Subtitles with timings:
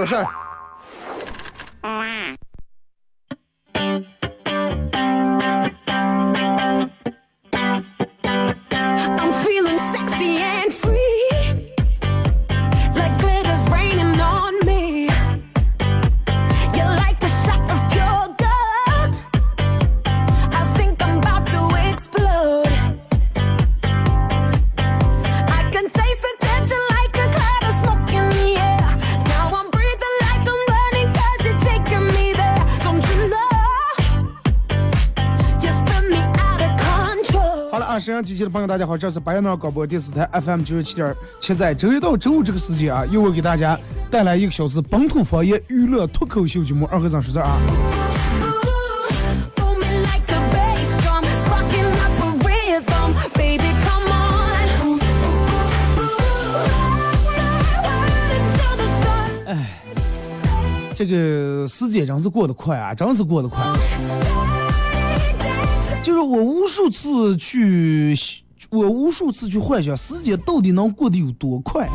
[0.00, 0.39] 说事儿。
[38.40, 43.78] 机的朋友，大家好，这是白羊岛广播电视台 FM 九十七点七，在周一到周五这个时间啊，由我给大家
[44.10, 47.58] 带来一个小时本土方言娱乐脱口秀节目《二和尚说事》啊。
[49.56, 53.12] Booming like a bass drum, sparking up a rhythm.
[53.34, 54.70] Baby, come on.
[58.32, 59.60] Until the sun
[60.94, 63.62] 这个时间真是过得快啊，真是过得快。
[66.02, 68.16] 就是我无数次去，
[68.70, 71.86] 我无数次去幻想时间到底能过得有多快。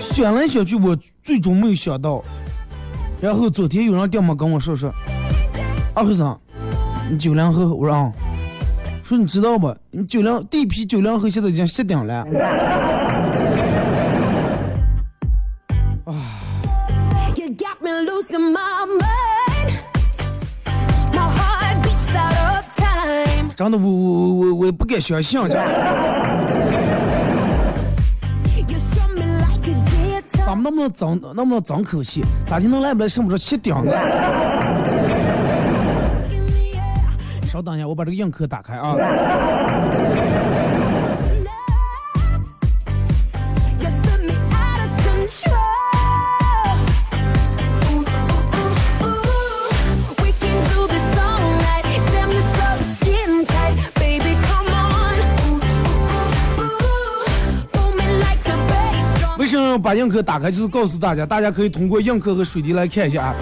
[0.00, 2.22] 想来想去，我最终没有想到。
[3.20, 4.92] 然后昨天有人电话跟我说说，
[5.94, 6.40] 二和尚，
[7.10, 7.66] 你酒量喝？
[7.66, 8.12] 我说啊，
[9.02, 9.74] 说你知道不？
[9.90, 12.24] 你酒量地皮酒量喝现在已经失顶了。
[16.06, 16.14] 啊
[23.56, 25.56] 真的，我我我我不敢相信，这
[28.56, 30.44] You strum me like a guitar.
[30.46, 32.22] 咱们能不能争能不能争口气？
[32.46, 33.92] 咋就能来不来剩不着七顶呢.
[37.46, 38.94] 稍等一下，我把这个硬壳打开啊。
[59.80, 60.50] 把映客打开？
[60.50, 63.34] 就是告诉大家，大家可以通过映客和水滴来看一下啊。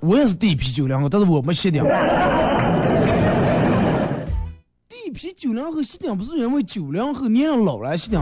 [0.00, 1.82] 我也是第一批九零后，但是我没熄顶。
[4.88, 8.20] 地皮酒量喝熄顶不是因为九零后年龄老了熄顶，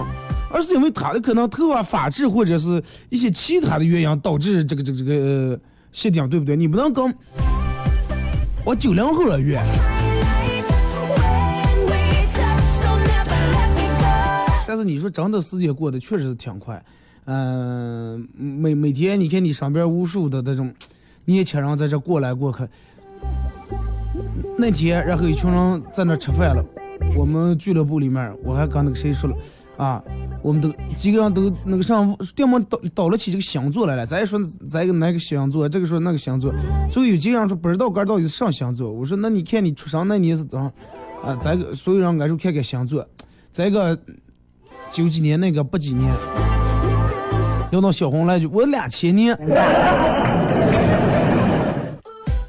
[0.50, 5.58] 而是因为他的可能头发发质或者是一些其他的原因导致这个这个这个呃
[5.92, 6.56] 熄顶，对不对？
[6.56, 7.14] 你不能跟
[8.64, 9.60] 我九零后了约。
[14.68, 16.82] 但是你说真的，时间过得确实是挺快，
[17.26, 20.72] 嗯、每每天你看你身边无数的这种
[21.24, 22.58] 年轻人在这过来过去。
[24.58, 26.64] 那天，然后一群人在那吃饭了，
[27.14, 29.36] 我们俱乐部里面，我还跟那个谁说了，
[29.76, 30.02] 啊，
[30.40, 36.54] 我们都几个人都那个上电门倒倒了起这个星座来了，咱也说咱一个哪个星座，这个说那个星座，
[36.90, 40.66] 所以有几个人说不知道哥到底是啥星座，我说那你看你出生那年是多少，
[41.22, 43.06] 啊，咱所有人俺说看看星座，
[43.50, 43.98] 再一个
[44.88, 46.10] 九几年那个八几年，
[47.70, 49.36] 聊到小红来句，我两千年，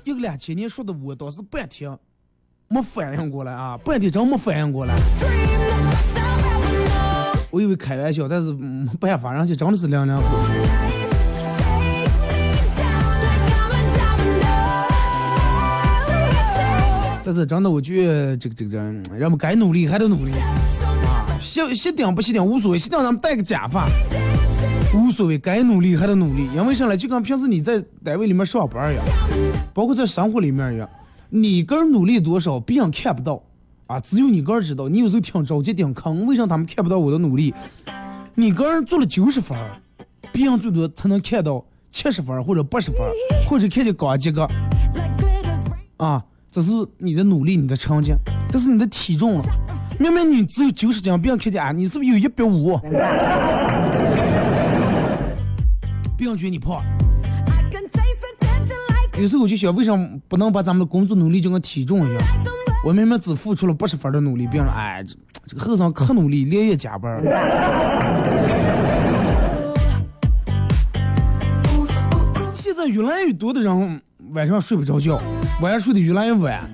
[0.04, 1.98] 一个两千年说的，我当时半天
[2.68, 4.94] 没反应过来啊，半天真没反应过来，
[7.50, 10.26] 我以为开玩笑，但是没办法，人家真的是凉凉喝。
[10.28, 12.06] Take me
[12.78, 14.54] down like I'm a domino.
[17.26, 18.78] 但是真的，我觉得这个这个这，
[19.18, 23.90] 人们该努力还得努力啊，熄熄顶不熄顶无所谓，熄顶咱们戴个假发
[24.94, 26.96] 无所谓，该努力还得努力，因为啥嘞？
[26.96, 29.06] 就跟平时你在单位里面上班一样，
[29.74, 30.90] 包括在生活里面一样，
[31.30, 33.42] 你个人努力多少，别人看不到
[33.88, 34.88] 啊，只有你个人知道。
[34.88, 37.54] 你有时候挺着急挺坑，为啥他们看不到我的努力？
[38.36, 39.58] 你个人做了九十分，
[40.32, 43.00] 别人最多才能看到七十分或者八十分，
[43.48, 44.48] 或者看见高几个。
[45.98, 48.14] 啊，这是你的努力，你的成绩，
[48.52, 49.42] 这是你的体重。
[50.00, 52.80] 明明你只有九十斤，别人看见啊，你是不是有一百五？
[56.18, 56.84] 不想觉得你胖。
[59.20, 62.24] 有时候我就想，为什么不能把咱们的工作努力就跟体重一样？
[62.84, 65.16] 我明明只付出了八十分的努力，别人说，哎，这
[65.46, 67.22] 这个后生可努力，连夜加班。
[72.56, 75.22] 现在越来越多的人晚上睡不着觉，
[75.62, 76.68] 晚上睡得越来越晚，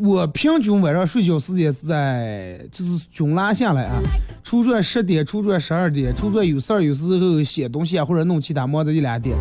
[0.00, 4.00] 我平均晚上睡觉时间是在就是均拉下来啊，
[4.44, 9.36] 出来十点，出来十二点，出来有事儿，有时候写东西啊或者弄其他忙到一两点，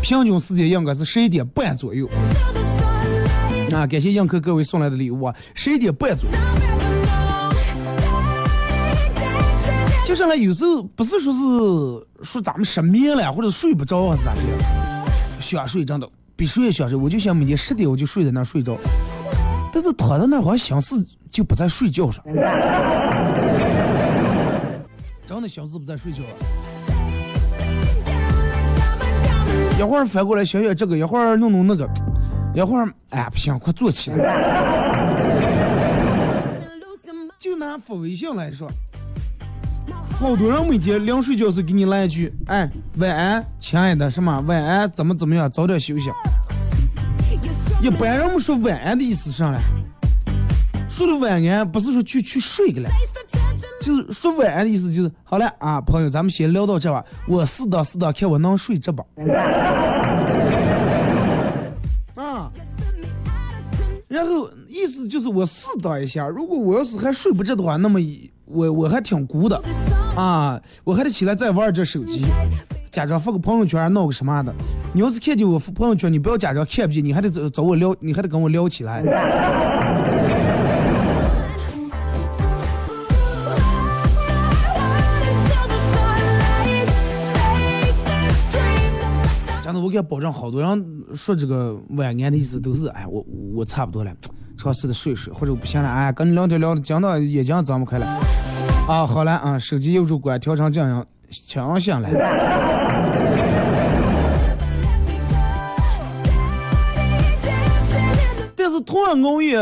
[0.00, 2.08] 平均时间应该是十一点半左右。
[3.72, 6.36] 啊，感谢映客各位送来的礼物啊，十一点半左右。
[10.06, 11.40] 就是呢，有时候不是说是
[12.22, 14.40] 说咱们失眠了或者睡不着还是咋的，
[15.40, 16.96] 想睡真的比睡也想睡。
[16.96, 18.78] 我就想每天十点我就睡在那睡着，
[19.74, 22.24] 但是躺在那儿好像心思就不在睡觉上，
[25.26, 26.28] 真的心思不在睡觉了。
[29.76, 31.90] 一会儿翻过来想想这个，一会儿弄弄那个，
[32.54, 34.18] 一会儿哎不行，快坐起来。
[37.40, 38.70] 就拿发微信来说。
[40.20, 46.08] 好多人每天临睡觉时给你来一句：“哎，晚安，亲爱的，什么晚安，怎么怎么样，早点休息。”
[47.84, 49.58] 一般人们说晚安的意思是啥嘞？
[50.88, 52.88] 说的晚安不是说去去睡个了，
[53.82, 57.04] 就是说晚安的意思就是好了啊，朋友，咱们先聊到这吧。
[57.28, 59.04] 我试到试到，看我能睡着吧。
[62.14, 62.50] 啊，
[64.08, 68.00] 然后意思就是我试到一下，如果我要是还睡不着的话，那么
[68.46, 69.62] 我我还挺孤的。
[70.16, 72.24] 啊，我还得起来再玩这手机，
[72.88, 74.54] 假装发个朋友圈闹个什么的。
[74.92, 79.02] 你要是看见我发朋友圈，你不要假装看不见，你还得找找我聊，你还得跟我聊起来。
[89.64, 94.12] 真的，我给保证，好多人说这个晚安的意思都是，哎，我我差不多了，
[94.56, 98.06] 尝试的睡睡，或者我不行了，哎，跟你聊天聊的讲到眼睛睁不开了。
[98.86, 101.04] 啊，好了啊，手机右手关调成这样，
[101.46, 102.08] 强响了。
[108.54, 109.58] 但是同样熬夜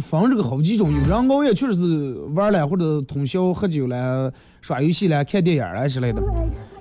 [0.00, 4.30] 分这个好几种，有人熬夜确实是玩了或者通宵喝酒了、
[4.60, 6.22] 耍游戏了、看电影了之类的。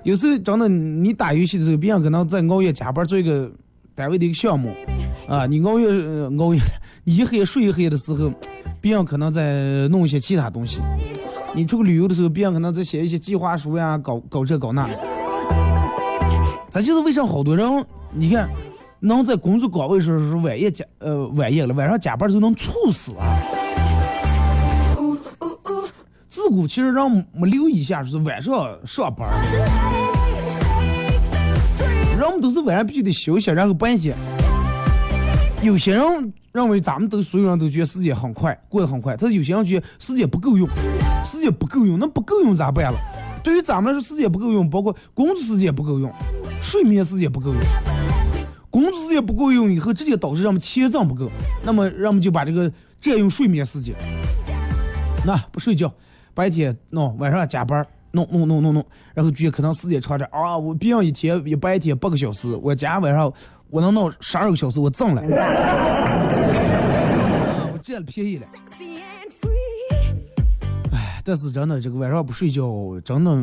[0.03, 3.49] 有时候真的，你打游戏的时候，别人可能在熬夜加班做一个
[3.95, 4.75] 单位的一个项目，
[5.29, 5.87] 啊，你熬夜
[6.37, 6.59] 熬夜，
[7.05, 8.29] 你 一黑睡一黑的时候，
[8.81, 10.81] 别人可能在弄一些其他东西。
[11.55, 14.89] 你出去旅游的时候，别人可能在写一些计划书呀，搞搞这搞那。
[16.69, 18.49] 咱就是为啥好多人，你看，
[18.99, 23.37] 能在工作岗位上是晚夜加呃晚夜了，晚上加班的时候能猝死啊。
[26.27, 29.29] 自古其实人没留意一下，就是晚上上班，
[32.17, 34.17] 人们都是晚上必须得休息，然后白天。
[35.61, 40.69] 有些人认为咱们都所有人都觉得时间很快，过得很快，但是有些人觉得时间不够用。
[41.25, 42.99] 时间不够用，那不够用咋办了？
[43.43, 46.09] 对于咱们来说，时间不够用，包括工作时间不够用，
[46.61, 47.59] 睡眠时间不够用。
[48.69, 51.29] 工作时间不够用以后，直接导致让们钱挣不够，
[51.63, 52.71] 那么让我们就把这个
[53.01, 53.95] 占用睡眠时间。
[55.25, 55.91] 那不睡觉，
[56.33, 63.31] 白天弄，晚上加班，弄弄弄弄弄，然后觉得可能时间长点啊，我别人一天一白天八个小时，我加晚上
[63.69, 65.23] 我能弄十二个小时，我挣了。
[67.83, 68.47] 啊，我占了便宜了。
[71.25, 72.63] 但是真的，这个晚上不睡觉，
[73.03, 73.37] 真的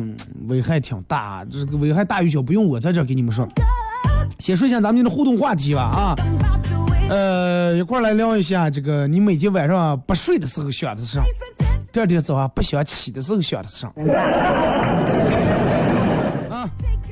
[0.47, 1.45] 危害挺大。
[1.45, 3.47] 这个危害大与小，不用我在这给你们说。
[4.39, 6.15] 先说一下咱们今天的互动话题吧，啊，
[7.09, 11.23] 呃，一块来聊一下这个，你每天晚上不睡的时候想的是啥？
[11.91, 13.87] 第二天早上不想起的时候想的是啥？
[13.87, 13.93] 啊，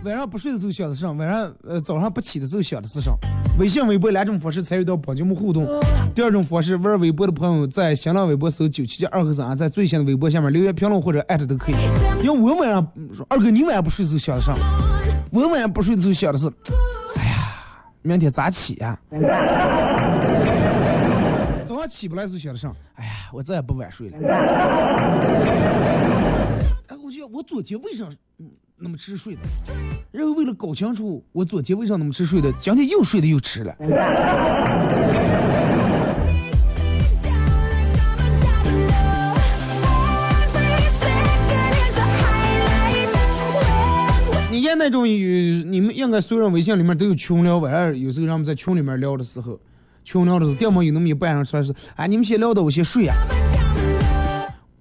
[0.04, 1.12] 晚上不睡的时候想的是啥？
[1.12, 3.12] 晚上呃早上不起的时候想的是啥？
[3.58, 5.68] 微信、微博两种方式参与到宝节目互动。
[6.16, 11.76] 第二种方式，玩微博的朋友在新浪微博搜九七七二和三，在最新的微博下面留言评论或者艾特都可以。
[12.24, 12.88] 因为我晚上
[13.28, 14.56] 二哥，你晚上不睡的时候想的啥？
[15.32, 16.48] 我晚上不睡的时候想的是，
[17.18, 17.66] 哎呀，
[18.02, 18.98] 明天咋起呀？
[21.66, 22.72] 早上起不来时候想的啥？
[22.96, 24.18] 哎呀，我再也不晚睡了。
[26.88, 28.06] 哎，我觉得我昨天为啥
[28.40, 28.50] 嗯
[28.82, 29.42] 那么吃睡的？
[30.12, 33.76] 然后为了搞清楚我昨天为啥那么吃睡的，今天又睡得又迟了。
[44.50, 45.16] 你看那种有
[45.66, 49.60] 你们应该所有人微信里面都有群聊，晚上有时候让我们在群里面聊的时候，
[50.06, 53.14] 群聊的时候，要么有那么一半人出来说，哎，你们先聊的，我先睡呀。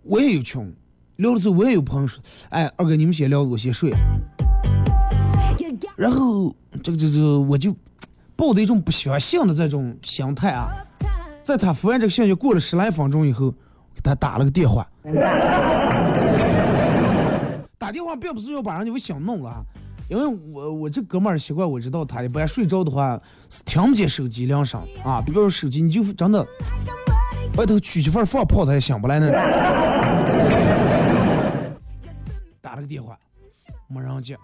[0.02, 0.72] 我也有群，
[1.18, 3.92] 聊的时候我也有朋友说，哎，二哥你们先聊，我先睡。
[5.96, 7.74] 然后这个这个我就
[8.36, 10.68] 抱着一种不相信的这种心态啊，
[11.42, 14.86] 在他发完这个信息过了十来分钟以后，给他打了个电话。
[17.76, 19.64] 打电话并不是要把人家给想弄了啊，
[20.08, 23.20] 因为我我这哥们儿习惯，我知道他一般睡着的话
[23.50, 26.46] 是听不见手机铃声啊，比如说手机你就真的
[27.56, 30.87] 外头取媳妇儿放炮他也想不来那种。
[32.60, 33.18] 打了个电话，
[33.86, 34.36] 没人接，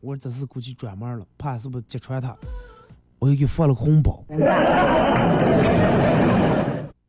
[0.00, 2.36] 我这是估计转门了，怕是不是揭穿他，
[3.18, 4.24] 我又给放了个红包，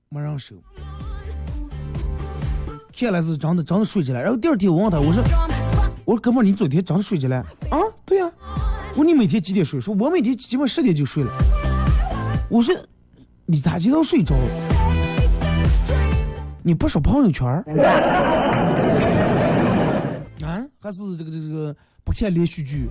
[0.10, 0.56] 没人收。
[2.98, 5.22] 看来是真的真的睡着了，然后第二天我问他，我说
[6.06, 7.38] 我说哥们儿，你昨天真的睡着了？
[7.70, 8.32] 啊，对呀、
[8.92, 9.82] 我说你每天几点睡？
[9.82, 11.32] 说我每天基本十点就睡了。
[12.50, 12.74] 我说
[13.46, 14.42] 你咋知道睡着了？
[16.64, 17.46] 你不刷朋友圈？
[20.86, 22.88] 还是这个这个这个不看连续剧，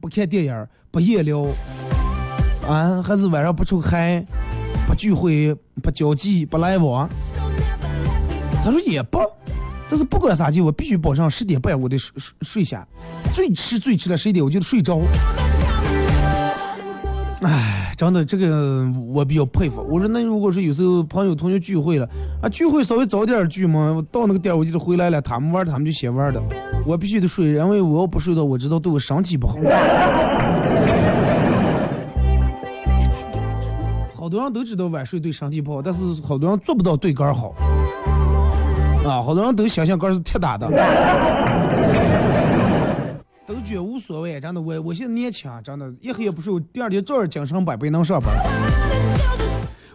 [0.00, 1.46] 不看电影，不夜聊？
[2.66, 3.02] 啊？
[3.02, 4.24] 还是晚上不出海，
[4.88, 7.06] 不聚会，不交际，不来往？
[8.64, 9.18] 他说也不，
[9.90, 12.88] 但是不管咋地，我必须保证十点半我得睡睡睡下，
[13.34, 15.02] 最迟最迟的十一点我就得睡着。
[17.42, 19.80] 唉，真的这个我比较佩服。
[19.88, 22.08] 我说那如果说有时候朋友同学聚会了
[22.42, 26.42] 啊，聚会稍微早点聚嘛，到那个点我就得回来了，他们玩他们就先玩的，
[26.84, 29.56] 我必须得睡，因为我要不睡到，我知道对我身体不好。
[34.12, 37.54] 好多人都知道晚睡对身体不好，但是好多人做不到对肝好。
[39.06, 40.66] 啊，好多人都想象肝是铁打的，
[43.52, 44.40] 都觉得无所谓。
[44.40, 48.34] 真的，我我现在年轻，真的，一黑也不睡，第二天照样精神百倍能上班。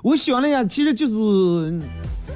[0.04, 1.82] 我想了一下，其实就是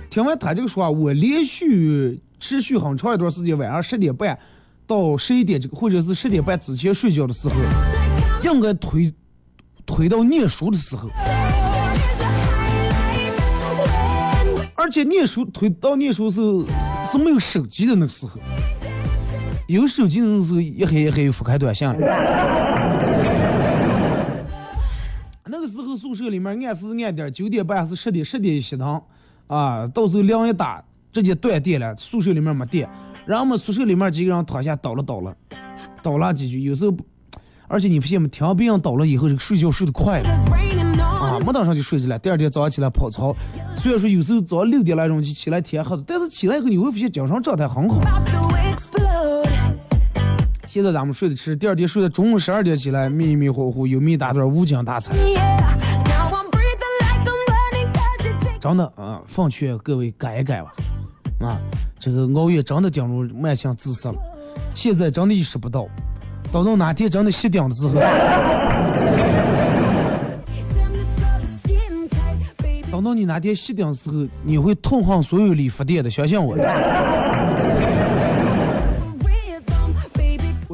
[0.10, 4.38] 听完他这个说话，我连续持续很长一段时间，晚上十点半
[4.88, 7.56] 到十一点这个，或者是十点半之前睡觉的时候，
[8.44, 9.14] 应该推
[9.86, 11.08] 推到念书的时候。
[14.76, 16.42] 而且念书推到念书是
[17.06, 18.40] 是没有手机的那个时候，
[19.72, 21.96] 有手机的时候一黑一黑又发开短信了。
[25.48, 29.02] 那个时候宿舍里面按时按点，九点半还是十点，十点熄灯
[29.48, 32.90] 啊，到时候铃一打，直接断电了，宿舍里面没电，
[33.26, 35.34] 然后我们宿舍里面几个人躺下倒了倒了，
[36.04, 36.94] 倒了几句，有时候，
[37.70, 40.30] 而且你发现没，听别人倒了以后，这个睡觉睡得快了。
[41.22, 42.20] 啊，没当上就睡着了。
[42.20, 43.34] 第二天早上起来跑操，
[43.74, 48.02] 虽然说有时候早上六点来钟就起来天黑了，但是起来以后你会发现精神状态很好。
[50.74, 55.14] 现在咱们睡得迟，第二天睡到中午十二点起来，迷迷糊糊，有没一大段无精打采。
[58.58, 60.72] 真的啊，奉劝各位改一改吧。
[61.42, 61.60] 啊，
[62.00, 64.18] 这个熬夜真的进入慢性自杀了。
[64.74, 65.86] 现在真的意识不到，
[66.54, 67.96] 等到哪天真的熄灯的时候。
[72.90, 76.56] 等到你哪天熄灯的时候，你会痛恨所有理发店的，相信我。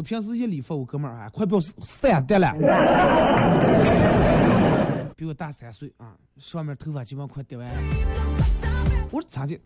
[0.08, 2.54] 平时一理发，我哥们儿啊，快要三代了，
[5.18, 7.74] 比我大三岁啊，上面头发基本快掉完了。
[9.12, 9.60] 我说咋的？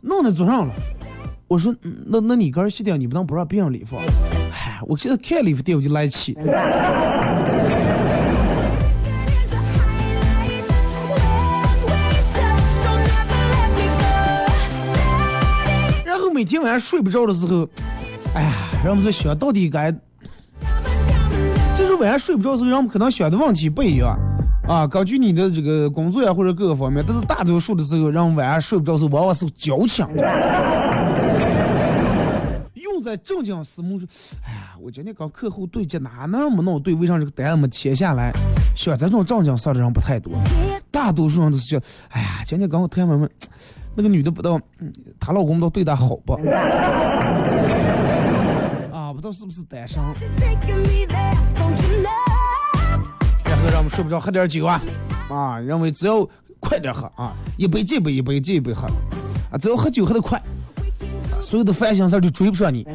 [0.00, 0.74] 弄在桌上了。
[1.46, 3.98] 我说嗯那那你哥熄灯，你不能不让别人理发？
[4.50, 6.36] 嗨，我现在看理发店我就来气。
[16.04, 17.68] 然后每天晚上睡不着的时候，
[18.34, 19.92] 哎呀，让我们在想到底该，
[21.76, 24.18] 就是晚上睡不着的时候，让我们可能想的问题不一样
[24.66, 24.86] 啊。
[24.86, 30.06] 根据你的这个工作呀或者各个方面，但是大多数的时候，让晚上睡不着的时候，往往是矫情。
[32.74, 34.08] 用在正经事目上，
[34.46, 38.32] 哎呀，我今天跟客户对接哪那么弄对，为啥这个单子没签下来？
[38.74, 40.32] 像咱这种正经事的人不太多，
[40.90, 43.28] 大多数人都是想，哎呀，今天跟我谈完嘛，
[43.94, 46.32] 那个女的不知道，嗯她老公不知道对她好不？
[48.92, 50.02] 啊，不知道是不是单身？
[53.44, 54.80] 然后让我们睡不着，喝点酒啊，
[55.28, 56.26] 啊，认为只要
[56.58, 58.86] 快点喝啊，一杯接一杯，一杯接一杯喝，
[59.50, 60.44] 啊，只要喝酒喝得快，啊
[61.42, 62.86] 所有的烦心事儿就追不上你。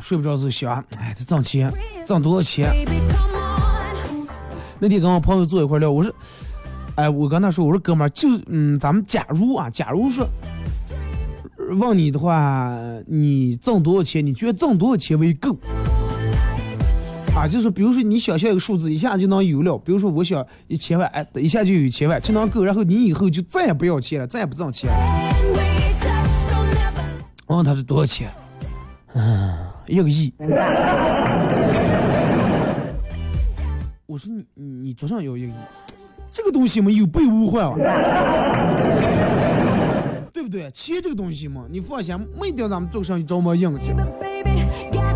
[0.00, 1.72] 睡不着的时候想，哎，这挣钱，
[2.04, 2.74] 挣多少钱？
[4.84, 6.12] 那天跟我朋友坐一块聊，我说，
[6.96, 10.28] 哎，我跟他说，我说哥们儿，就嗯，咱们假如啊，假如说
[11.80, 14.26] 问你的话，你挣多少钱？
[14.26, 15.56] 你觉得挣多少钱为够？
[17.34, 19.78] 啊，就是比如说你想象一个数字，一下就能有了。
[19.78, 22.62] 比如说我想一千万，哎，一下就有千万，就能够。
[22.62, 24.96] 然后你以后就再也不要钱了，再也不挣钱了。
[27.46, 28.30] 我问他是多少钱？
[29.14, 30.30] 嗯，一个亿。
[34.14, 35.52] 我说你你桌上有一个亿，
[36.30, 37.74] 这个东西嘛有备无患啊。
[40.32, 40.70] 对不对？
[40.70, 43.90] 钱这个东西嘛，你放心，没定咱们做生意着么硬气。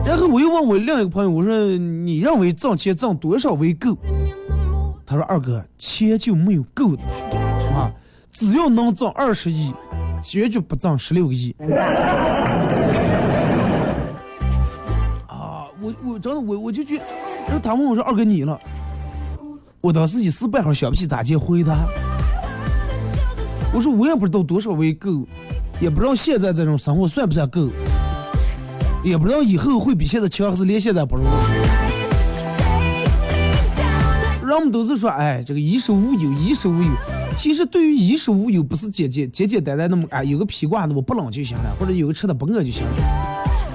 [0.04, 3.96] 然后我又问我另一个朋友，我说你认为挣钱挣多少为够？
[5.06, 7.02] 他说二哥，钱就没有够的
[7.72, 7.92] 啊，
[8.32, 9.72] 只要能挣二十亿，
[10.24, 11.54] 绝对不挣十六个亿。
[15.28, 16.96] 啊，我我真的我我就觉，
[17.46, 18.60] 然后他问我说二哥你了，
[19.80, 21.86] 我当时一时半会儿想不起咋接回答。
[23.72, 25.26] 我说我也不知道多少为够，
[25.80, 27.68] 也不知道现在这种生活算不算够，
[29.04, 31.22] 也不知道以后会比现在强还是连现在不如。
[34.44, 36.88] 人们都是说，哎，这个衣食无忧，衣食无忧。
[37.36, 42.90] 其实对于衣食无忧，不是简简简简单单那么，哎，有个披挂的我不冷就行了，或者有个吃的不饿就行了。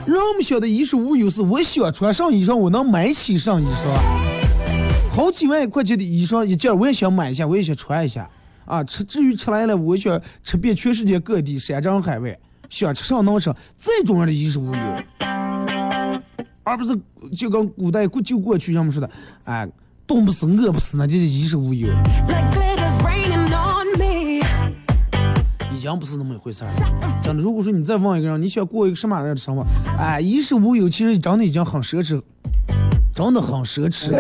[0.06, 4.33] 人们想的衣食无忧，是我想穿上衣裳，我能买起上衣裳。
[5.14, 8.28] 好几万块钱的衣裳一件，我也想买一下，我也想穿一下。
[8.66, 14.82] 啊，吃至于吃来了，我想吃遍全世界各地山珍海味，想吃上能吃，这种样的衣食无忧。
[16.64, 16.98] 而不是
[17.36, 19.08] 就跟古代过就过去人们说的，
[19.44, 19.70] 哎，
[20.08, 21.88] 冻不死饿不死，那就是衣食无忧
[22.28, 24.44] ，like glitters raining on me.
[25.76, 27.22] 已经不是那么一回事儿了。
[27.22, 29.64] 真的，如果说你再问一个人，你想过一个什么样的生活？
[29.96, 32.20] 哎，衣食无忧，其实真的已经很奢侈，
[33.14, 34.12] 真的很奢侈。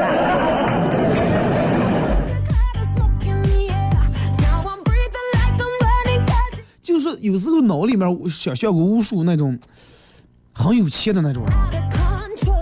[7.23, 9.57] 有时候脑里面想象过无数那种
[10.51, 11.53] 很有钱的那种人。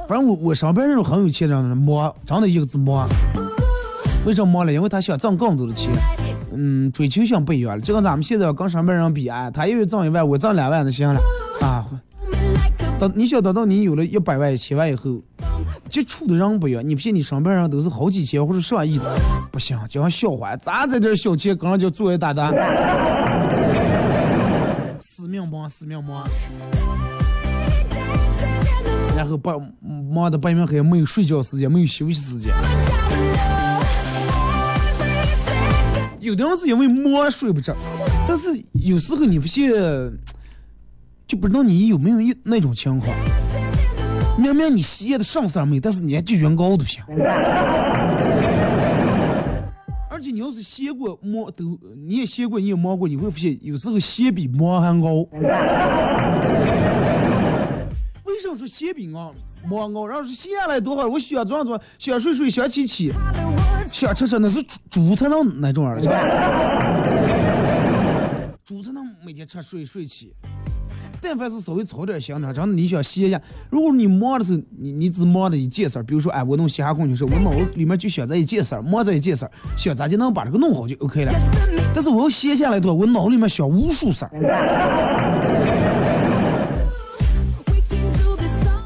[0.07, 3.03] 反正我我上班那种很有钱的人，摸，真的一个字摸。
[4.23, 4.71] 为什么摸了？
[4.71, 5.91] 因为他想挣更多的钱，
[6.53, 7.81] 嗯，追求性不一样了。
[7.81, 11.19] 就跟咱们现在跟上班人比，哎，他又挣一万，我挣两万就行了，
[11.61, 11.89] 啊。
[12.99, 15.19] 等你想等到你有了一百万、一千万以后，
[15.89, 16.87] 接触的人不一样。
[16.87, 19.05] 你不信你上班人都是好几千或者上亿的，
[19.51, 22.53] 不行，就像笑话，咱在这小钱跟人家做一大单，
[25.21, 26.27] 死命忙，死命忙。
[29.15, 32.51] 然后白忙的半夜黑，没有睡觉时间，没有休息时间。
[36.19, 37.75] 有的人是因为忙睡不着，
[38.27, 39.71] 但是有时候你发现，
[41.27, 43.15] 就不知道你有没有一那种情况，
[44.39, 47.03] 明明你歇的上色没，但是年纪原高的行。
[50.21, 55.27] 而且你要是歇过摸都，你也歇过，你也摸过，你会发现有时候歇比忙还高。
[58.23, 59.33] 为什么说歇比熬
[59.67, 60.05] 忙熬？
[60.05, 63.11] 然后说歇下来多好，我想做做，想睡睡，想起起，
[63.91, 66.03] 想吃吃，那是猪猪才能那种样的。
[68.63, 70.35] 猪才能每天吃睡睡起。
[71.21, 73.39] 但凡是稍微操点心的，真的你想歇一下。
[73.69, 81.31] 如果你忙的时候，你你只忙的一件事儿，比如说，哎，我弄嘻哈空就是我脑子里面就想这一件事儿，忙这一件事儿，想咋就能把这个弄好就 OK 了。
[81.93, 84.31] 但是我要歇下来的话，我脑子里面想无数事儿。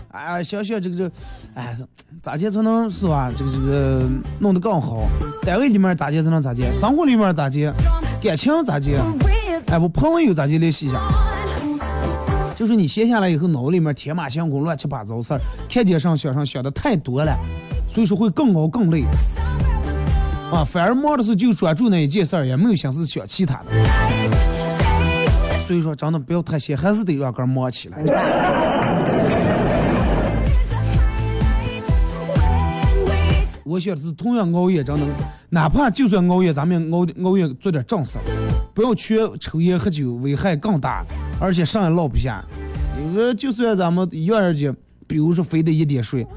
[0.10, 1.12] 哎，想想这个这，
[1.54, 1.86] 哎，是
[2.22, 3.32] 咋接才能是吧？
[3.34, 4.04] 这个这个
[4.40, 5.08] 弄得更好？
[5.44, 6.70] 单位里面咋接才能咋接？
[6.74, 7.72] 生活里面咋接？
[8.22, 9.00] 感情咋接？
[9.68, 11.00] 哎，我朋友咋接联系一下？
[12.56, 15.40] 就是你歇下来以后，脑里面天马行空、乱七八糟事儿，
[15.70, 17.38] 看见上想上想的太多了，
[17.88, 19.04] 所以说会更熬更累。
[20.52, 23.72] 啊，反而忙的时候就专注那一件事儿，也没有心思想其他的。
[25.68, 27.98] 所以说，真的不要太闲，还是得让根忙起来。
[33.64, 35.06] 我想的是，同样熬夜，真的，
[35.50, 38.24] 哪怕就算熬夜，咱们熬熬夜做点正事儿，
[38.76, 41.06] 不要缺抽烟喝酒，危害更大，
[41.40, 42.44] 而且上也落不下。
[43.00, 44.76] 有个就算咱们一样的，
[45.08, 46.28] 比如说非得一点睡，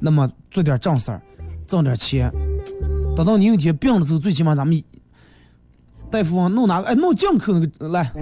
[0.00, 1.22] 那么做点正事儿，
[1.68, 2.32] 挣点钱，
[3.14, 4.82] 等到你有一天病的时候，最起码咱们
[6.10, 8.10] 大夫啊弄哪个哎弄进口那个来，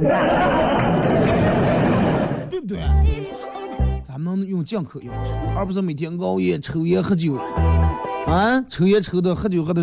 [2.50, 2.78] 对不对？
[4.04, 5.10] 咱们能用进口药，
[5.56, 7.38] 而不是每天熬夜抽烟喝酒。
[8.26, 9.82] 啊，抽烟抽的，喝酒喝的，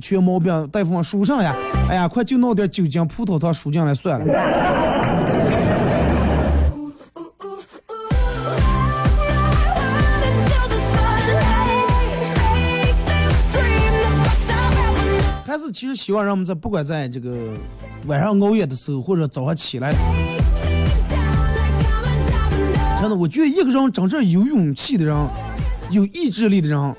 [0.00, 0.68] 全毛病。
[0.68, 1.54] 大夫说输上呀，
[1.88, 4.26] 哎呀，快就弄点酒精、葡萄糖输进来算了。
[15.44, 17.36] 还是其实希望让我们在不管在这个
[18.06, 20.12] 晚上熬夜的时候，或者早上起来的时候，
[23.00, 25.14] 真的，我觉得一个人真正有勇气的人，
[25.90, 26.94] 有意志力的人，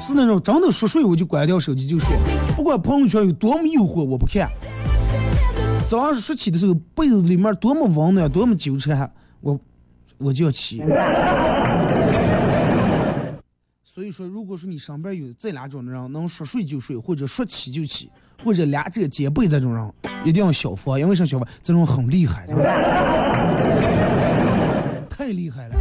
[0.00, 2.16] 是那种真的说睡我就关掉手机就睡，
[2.56, 4.48] 不管朋友圈有多么诱惑，我不看。
[5.86, 9.58] 早上睡起的时候，被子里面多么温暖，多么纠缠，我
[10.18, 10.82] 我就要起。
[13.84, 18.10] 所以说，如果说你身边有这两种的人，能说睡就睡，或者说起就起，
[18.44, 19.92] 或者两者兼备这种人，
[20.24, 22.46] 一定要小佛，因为啥小佛这种很厉害，
[25.10, 25.74] 太厉害了。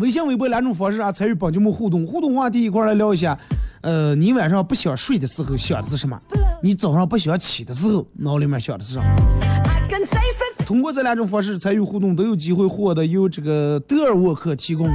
[0.00, 2.04] 微信、微博两种方式啊，参与帮节目互动。
[2.04, 3.38] 互动话题一块来聊一下。
[3.82, 6.18] 呃，你晚上不想睡的时候想的是什么？
[6.62, 14.90] 你早上不想起的时候脑里面想的是啥？I can taste the 通过这两种方式参与互动，都有机会获得由这个德尔沃克提供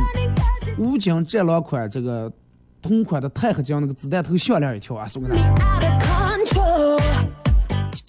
[0.79, 2.29] 乌金战狼款这个
[2.81, 5.79] 同款的钛合金那个子弹头项链一条啊，送给大家。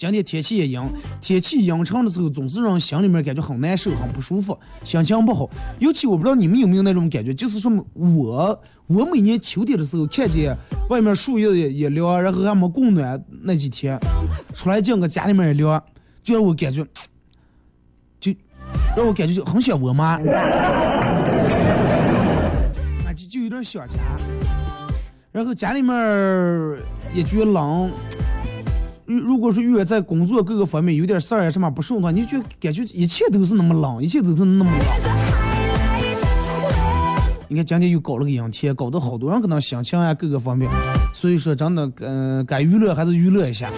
[0.01, 0.81] 今天天气也阴，
[1.21, 5.47] 天气阴沉的时候，总是让心里面感觉很难受、很不舒服，心情不好。
[5.77, 10.57] 尤其我不知道你们有没有那种感觉，就是说我我每年秋天的时候，看见
[10.89, 13.95] 外面树叶也凉，然后还没供暖那几天，
[14.55, 15.79] 出来进个家里面也凉，
[16.23, 16.83] 就让我感觉，
[18.19, 18.33] 就
[18.97, 20.17] 让我感觉就很想我妈，
[23.05, 23.99] 啊，就就有点想家。
[25.31, 25.95] 然后家里面
[27.13, 27.91] 也觉得冷。
[29.11, 34.73] 如如果说越在工作各个方面有点事儿啊什么不顺的话，你就感觉一切都是那么冷，一切都是那么冷。
[37.49, 40.71] 你看今天又搞了个阴天，搞得好多人可能心情啊各个方面，
[41.13, 43.69] 所以说真的，嗯、该娱乐还是娱乐一下，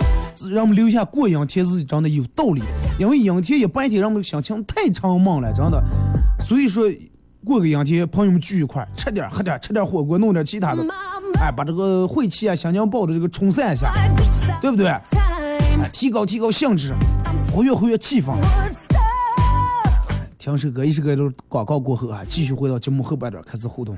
[0.51, 2.61] 让我们留下过阴天是真的有道理，
[2.99, 5.83] 因为阴天一白天让我们心情太沉闷了，真的，
[6.39, 6.83] 所以说
[7.43, 10.85] 过个阴天，朋友们聚一块儿吃点儿喝点儿，吃点儿火锅，弄点儿其他的，
[11.43, 13.93] 哎，把这个晦气啊、香情不好的这个冲散一下，
[14.61, 16.95] 对不对哎，提高提高兴致，
[17.51, 18.33] 活跃活跃气氛。
[20.37, 23.97] 听首歌，一首歌都是广告过后啊，继续回到节目后半段开始互动。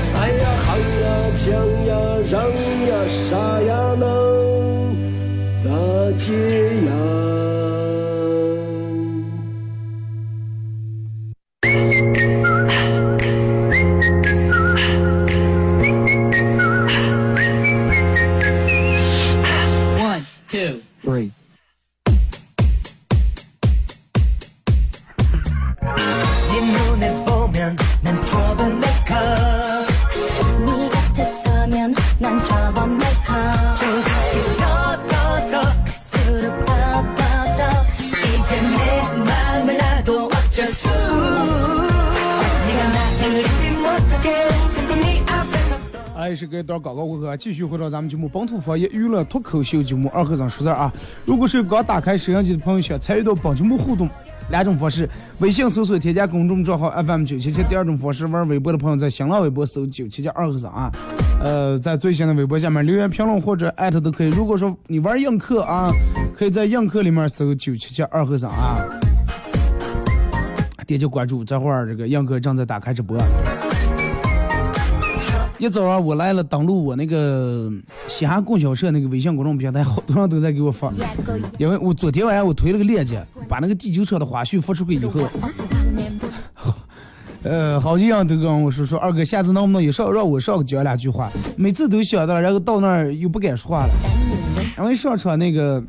[0.21, 1.05] 哎呀喊呀
[1.35, 1.49] 抢
[1.87, 1.91] 呀
[2.29, 2.33] 嚷
[2.87, 4.05] 呀杀呀能
[5.57, 5.65] 咋
[6.15, 6.31] 接
[6.85, 7.60] 呀？
[46.61, 50.93] 哎，是给段广告过后啊，继续回到咱们节目本土方言娱乐脱口秀节目二和尚说事儿啊。
[51.25, 54.07] 如果是刚打开摄像机的朋友，想参与到本节目互动，
[54.51, 60.91] 两种方式：微信搜索添加公众账号 FM 九七七；第二种方式，玩微博的朋友在新浪微博搜九七七二和尚啊。
[61.41, 64.29] 呃，在最新的微博下面留言评论或者艾特都可以。
[64.29, 65.91] 如果说你玩映客啊，
[66.35, 68.77] 可以在映客里面搜九七七二和尚啊，
[70.85, 71.43] 点击关注。
[71.43, 73.17] 这会儿这个映客正在打开直播。
[75.61, 77.71] 一早上我来了，登录我那个
[78.07, 80.91] 西安供销社那个微信公众平台，好多人都在给我发，
[81.59, 85.21] 因为我昨天晚上我推了个链接，把那个第九车的花絮发出去以后，
[87.43, 91.31] 呃，好几人都跟我说说二哥，下次能不能也上让我上讲两句话？
[91.55, 93.93] 每次都想到，然后到那儿又不敢说话了，
[94.75, 95.79] 然后一上场那个。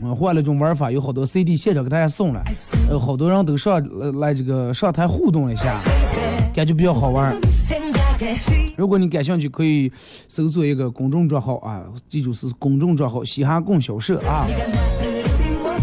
[0.00, 2.40] 嗯，换了种玩法，有好多 CD 现场给大家送了，
[2.88, 5.80] 呃，好多人都上来来这个上台互动了一下，
[6.54, 7.36] 感觉比较好玩。
[8.76, 9.90] 如果你感兴趣，可以
[10.28, 14.46] 搜索一个公众账号啊，记住是公众账号“嘻哈供销社”啊，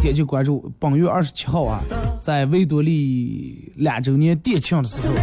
[0.02, 0.72] 点击关注。
[0.80, 1.80] 本月二十七号啊，
[2.20, 5.14] 在维多利两周年店庆的时候，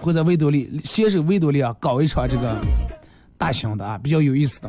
[0.00, 2.56] 会在维多利携手维多利啊搞一场这个
[3.38, 4.68] 大型的啊，比较有意思的。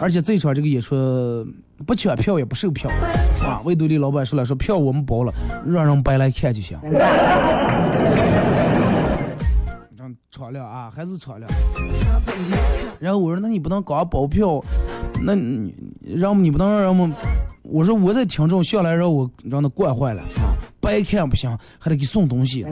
[0.00, 1.46] 而且这场这个演出
[1.86, 2.90] 不抢票也不售票
[3.44, 5.32] 啊，维多利老板说了，说票我们包了，
[5.66, 6.76] 让人白来看就行。
[10.34, 11.50] 敞亮啊，还是敞亮。
[12.98, 14.64] 然后我说，那你不能光包票，
[15.22, 17.12] 那你让你不能让人们，
[17.62, 22.64] 我说我在听众下来让我让他惯坏了啊，白看不行，还得给送东西。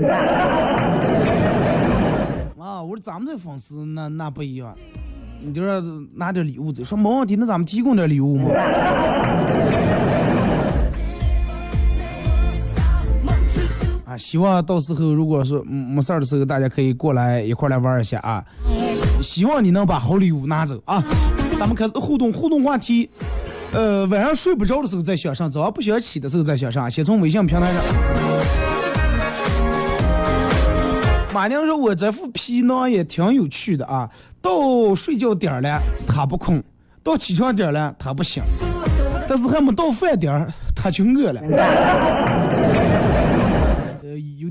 [2.58, 4.74] 啊，我说咱们这粉丝那那不一样，
[5.42, 5.82] 你就说
[6.14, 8.48] 拿点礼物走，说没问题，那咱们提供点礼物嘛。
[14.10, 18.44] 啊，希望到时候如果说没事儿的时候，大家可以过来一块儿来玩一下啊。
[19.22, 21.00] 希望你能把好礼物拿走啊。
[21.56, 23.08] 咱们开始互动互动话题，
[23.72, 27.80] 呃，晚上睡不着的时候再想上，早上不想起的时候再想上，先从微信平台上。
[31.32, 34.10] 马娘说：“我这副皮囊也挺有趣的啊，
[34.42, 36.60] 到睡觉点了他不困，
[37.04, 38.42] 到起床点了他不醒，
[39.28, 41.40] 但是还没到饭点儿他就饿了。”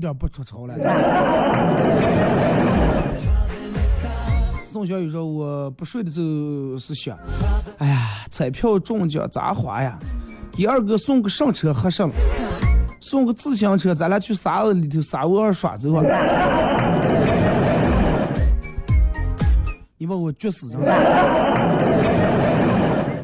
[0.00, 0.74] 点不出潮了。
[4.66, 7.18] 宋小雨说：“我不睡的时候是想，
[7.78, 9.98] 哎呀，彩票中奖咋花呀？
[10.52, 12.10] 给二哥送个上车合适了，
[13.00, 16.04] 送个自行车，咱俩去沙子里头沙窝上耍走啊！
[19.98, 20.86] 你把我撅死着了！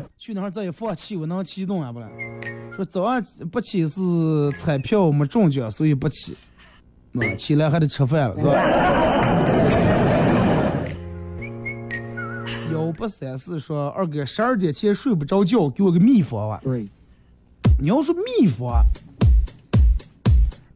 [0.18, 2.08] 去哪儿再一放弃，我能启动啊不了？
[2.74, 6.36] 说早上不起是彩票没中奖，所以不起。
[7.20, 8.52] 啊，起来还得吃饭了，是吧？
[12.72, 16.60] 幺八三四说二哥十二点前睡不着觉，给我个秘方吧。
[16.62, 16.88] 对，
[17.80, 18.84] 你要说秘方，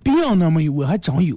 [0.02, 1.36] 别人那没有，我还真有。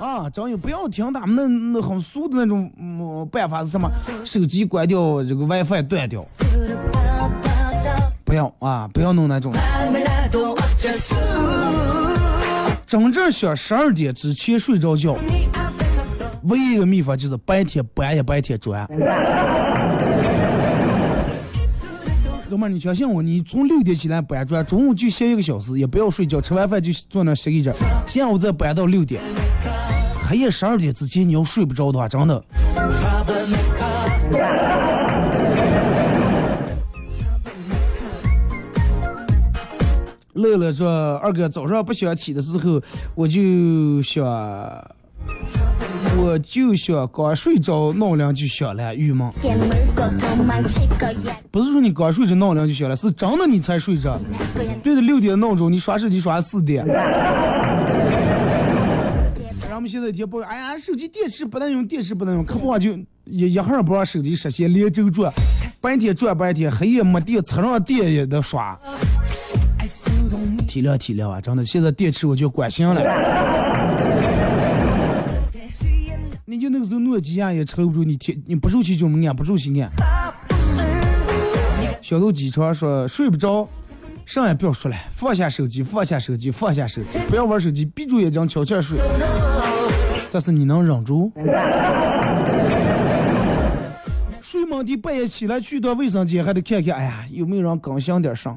[0.00, 0.56] 啊，真有！
[0.56, 1.46] 不要听他们那
[1.78, 3.90] 那很俗的那种、嗯、办法是什么？
[4.24, 6.24] 手机关掉，这个 WiFi 断掉。
[8.34, 8.90] 不要啊！
[8.92, 9.52] 不要弄那种。
[12.84, 15.16] 真正想十二点之前睡着觉，
[16.42, 18.88] 唯一一个秘法就是白天搬也白天转。
[22.50, 27.72] 哥们儿，你相信我，你从六点起来搬砖，中午就歇一个小时，也不要睡觉，吃完饭就坐那歇一阵，
[28.04, 29.22] 下午再搬到六点。
[30.28, 32.44] 黑夜十二点之前你要睡不着的话，真的
[40.34, 42.80] 乐乐说：“二哥，早上不想起的时候，
[43.14, 44.24] 我就想，
[46.16, 49.30] 我就想刚睡着，闹铃就响了，郁闷。
[51.52, 54.18] 不是说你刚睡着闹铃就响了，是真的你才睡着。
[54.82, 56.84] 对着六点闹钟，你刷手机刷四点。
[56.86, 56.96] 然
[59.70, 62.92] 后我们现在一天抱怨，哎呀，手机电池不能用，电池不能用，可不嘛就
[63.24, 65.32] 一一会儿不让手机实现连轴转，
[65.80, 68.76] 白天转白天，黑夜没电，车上电也得刷。
[70.74, 73.00] 体谅体谅啊，真的，现在电池我就关心了。
[76.44, 79.88] 你就那个时候诺基亚也撑不住，你天你不受气就按，不受气按。
[82.02, 83.68] 小豆机车说睡不着，
[84.26, 88.98] 啥也不要说了，放下手机，放下手机，放下手机，不要玩手机，闭住眼睛悄悄睡。
[90.32, 91.30] 但是你能忍住？
[94.54, 98.56] 睡梦的半夜起来去趟卫生间，还得看看，哎呀，有没有人更新点上？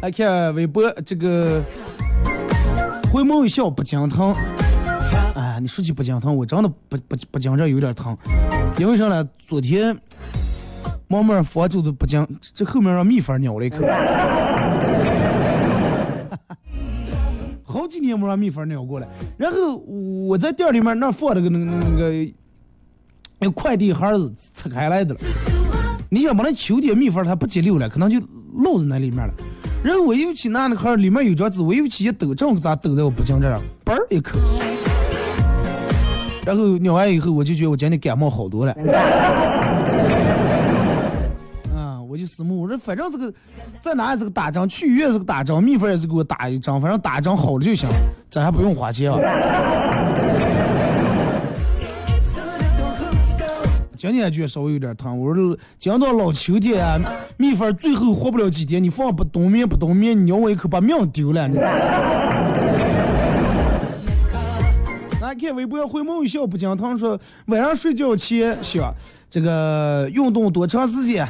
[0.00, 1.60] 来看微博，这个
[3.12, 4.32] 回眸一笑不经疼。
[5.34, 8.16] 哎，你说起不经疼，我真的不不不经这有点疼，
[8.78, 9.28] 因为啥呢？
[9.40, 9.98] 昨天
[11.08, 12.24] 慢慢房住的不经，
[12.54, 13.78] 这后面让蜜蜂咬了一口。
[17.72, 19.08] 好几年没让蜜蜂鸟过了。
[19.38, 22.32] 然后我在店里面那放了个那个那个
[23.38, 25.20] 那快递盒子拆开来的了。
[26.10, 28.20] 你想把那秋天蜜蜂它不结溜了，可能就
[28.52, 29.32] 落在那里面了。
[29.82, 34.38] 然后我又去拿那盒里面有张纸，我又去一抖，正好咋抖在我不经这儿，嘣一口。
[36.44, 38.72] 然后鸟完以后，我就觉得我今天感冒好多了。
[42.12, 43.32] 我就思慕，我说反正这个
[43.80, 47.88] 在哪也是个打针，去医院是个打针，蜜蜂也是给我打一针，反正打一针好了就行，
[48.28, 49.18] 咱还不用花钱啊。
[53.96, 57.00] 今天觉得稍微有点疼，我说讲到老秋天啊，
[57.38, 61.48] 蜜蜂最后活不了几天，你放不冬眠不冬眠，你咬我一口把命丢了。
[61.48, 61.56] 你
[65.34, 68.92] 看微博回眸一笑不讲堂说晚上睡觉前想
[69.30, 71.26] 这个运动多长时间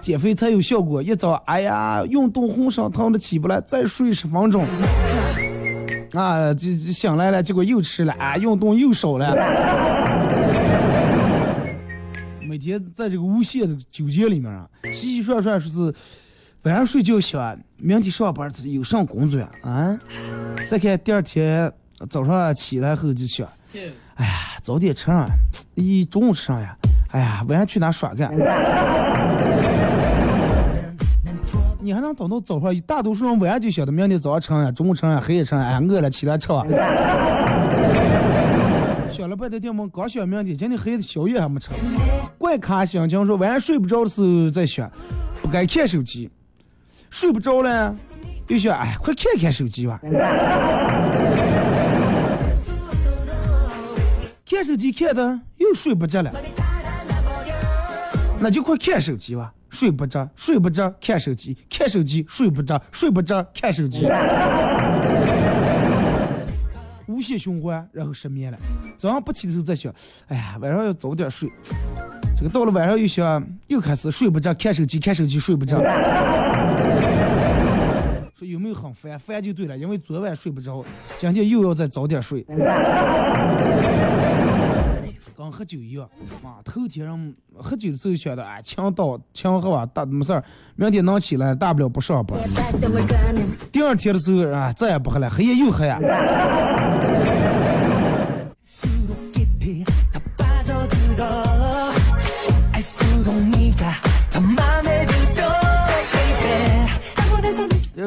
[0.00, 1.02] 减肥才有效果？
[1.02, 4.64] 一早哎呀运动浑身疼的起不来，再睡十分钟。
[6.12, 9.34] 啊，这这醒来了，结果又吃了啊，运动又少了。
[12.46, 15.94] 每天在这个无限的纠结里面啊，洗洗涮涮说是
[16.62, 19.98] 晚上睡觉想明天上班有上工作啊，
[20.66, 21.70] 再看第二天
[22.08, 23.48] 早上起来后就想，
[24.16, 24.32] 哎呀
[24.62, 25.26] 早点吃上，
[25.76, 26.76] 咦中午吃上呀，
[27.12, 28.30] 哎呀晚上去哪耍干？
[31.80, 32.78] 你还能等到早上？
[32.80, 36.64] 大多数人晚上就晓得明天早上吃呀，中午吃呀，黑夜吃呀，哎饿了起来吃啊。
[39.08, 41.70] 想了半天，电门刚想明天，今天黑夜宵夜还没吃。
[42.36, 44.90] 怪卡心情说晚上睡不着的时候再想，
[45.40, 46.28] 不该看手机，
[47.08, 47.96] 睡不着了，
[48.48, 49.98] 又想哎快看看手机吧。
[54.56, 56.32] 看手机看的又睡不着了，
[58.40, 59.52] 那就快看手机吧。
[59.68, 64.06] 睡不着，睡不着，看手机，看手机，睡不着，睡不着，看手机。
[67.06, 68.56] 无限循环，然后失眠了。
[68.96, 69.92] 早上不起的时候在想，
[70.28, 71.52] 哎呀，晚上要早点睡。
[72.34, 75.78] 这个到了晚上又想，又开始睡不着，看手机，看手机，睡不着。
[78.38, 79.18] 说有没有很烦？
[79.18, 80.84] 烦就对了，因为昨晚睡不着，
[81.16, 82.44] 今天又要再早点睡。
[85.34, 86.06] 跟喝酒一样，
[86.42, 90.44] 啊，头天人喝酒的时候想的，哎，强盗强喝啊，大没事儿，
[90.76, 92.38] 明天能起来，大不了不上班。
[93.72, 95.98] 第二天的时候啊，再也不喝了，黑夜又喝呀。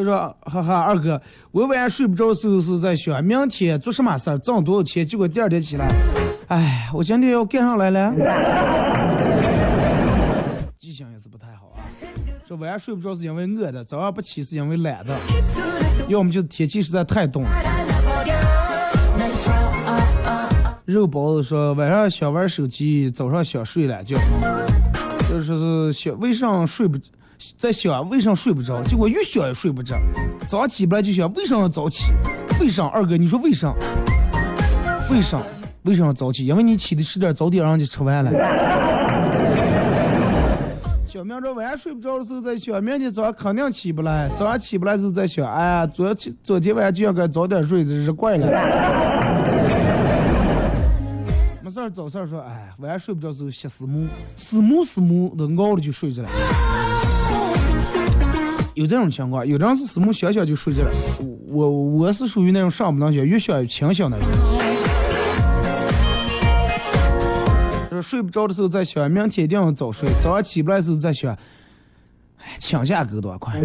[0.10, 5.05] 说哈哈，二哥，我晚上睡不着的时候是在想明天做什么事儿，挣多少钱。
[5.05, 5.88] 结果第二天起来，
[6.47, 8.12] 哎，我今天要干上来了。
[10.80, 11.86] 记性也是不太好啊。
[12.47, 15.16] 说晚上睡不着是因为饿的，早上不起是因为懒的，
[16.07, 17.49] 要么就是天气实在太冻了。
[20.86, 24.18] 肉包子说晚上想玩手机，早上想睡懒觉，
[25.30, 26.97] 就是是想为啥睡不？
[27.58, 29.96] 在想为啥睡不着，结果越想越睡不着。
[30.46, 32.12] 早上起不来就想为啥要早起？
[32.60, 32.86] 为啥？
[32.88, 33.74] 二哥，你说为啥？
[35.10, 35.42] 为啥？
[35.84, 36.46] 为啥要早起？
[36.46, 38.32] 因为你起的迟点，早点让人家吃完了。
[41.08, 48.48] 小明这晚上睡不着的时候在想，明天早上肯定起不来，早上起不来的时候在想，哎呀，昨天昨天晚上就应该早点睡，这是怪了。
[51.64, 56.30] 没事儿找事儿说，哎，晚上睡不着的时候歇思慕，思慕思慕的熬了就睡着了。
[58.80, 60.91] 有这种情况，有的人是思慕想想就睡着了，
[61.49, 64.25] 我我是属于那种上不能学，越想越清醒那种。
[67.91, 71.38] 就是睡不着的时候再想，明天一定要早睡；早上起不来的时候再想，
[72.38, 73.59] 哎，请假给多快？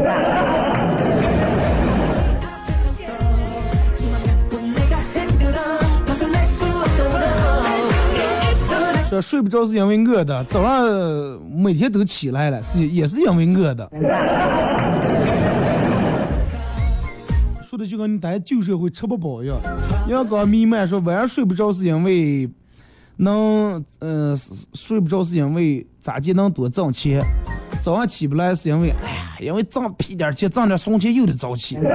[9.21, 10.85] 睡不着是因为饿的，早上
[11.51, 13.91] 每天都起来了，是也是因为饿的。
[17.63, 19.57] 说的就跟你在旧社会吃不饱一样。
[20.09, 22.49] 阳光弥漫说晚上睡不着是因为
[23.17, 24.37] 能，呃，
[24.75, 27.21] 睡不着是因为咋地能多挣钱。
[27.83, 31.77] 早上起不来是因为，哎呀，因为挣屁点钱，挣点怂钱又得早起。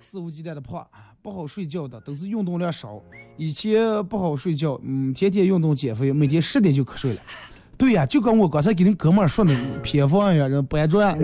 [0.00, 0.84] 肆无忌惮的胖，
[1.22, 3.00] 不好睡觉的都是运动量少。
[3.36, 7.22] 以前不好睡觉，嗯，天天运动减肥，每天十点就瞌睡了。
[7.78, 11.16] 对呀，就跟我刚才给恁哥们儿说的偏方一样，人搬砖。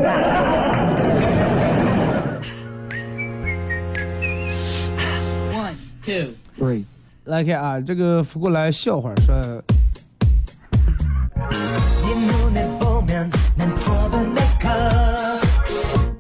[5.52, 6.84] One, two, three.
[7.24, 9.34] 来看啊，这个扶过来笑话说，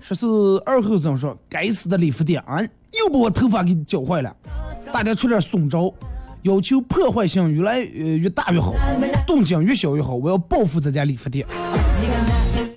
[0.08, 2.60] 说是二后生说，该死的理发店啊，
[2.92, 4.34] 又把我头发给搅坏了，
[4.90, 5.92] 大家出点损招，
[6.42, 8.72] 要求破坏性越来越越大越好，
[9.26, 11.46] 动静越小越好，我要报复这家理发店。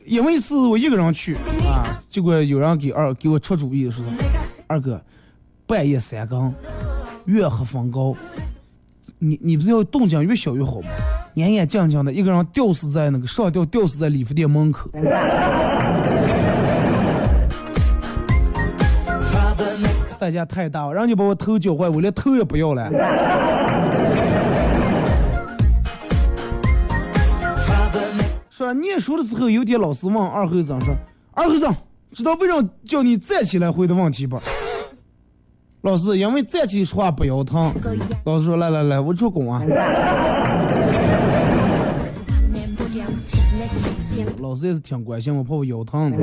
[0.06, 4.04] 因为是我一个人去啊，结果有人给二给我出主意说，
[4.68, 5.02] 二哥，
[5.66, 6.54] 半夜三更，
[7.24, 8.14] 月黑风高，
[9.20, 10.90] 你你不是要动静越小越好吗？
[11.34, 14.90] 年年静静的一个人吊死在那个上吊吊死在理发店门口。
[20.22, 22.88] 代价太大了，人家把我头搅坏，我连头也不要了。
[28.52, 30.94] 说念书的时候，有天老师问二后生说
[31.34, 31.76] ：“二后生，
[32.12, 34.40] 知道为什么叫你站起来回的问题不？”
[35.82, 37.74] 老师，因为站起来说话不腰疼。
[38.24, 39.64] 老师说：“来来来，我做工啊。”
[44.40, 46.18] 老师也是挺关心我，怕我腰疼的